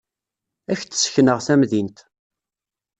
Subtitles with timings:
[0.71, 1.97] Ad k-d-ssekneɣ tamdint.